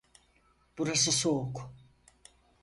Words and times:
Burası 0.77 1.11
soğuk. 1.11 1.71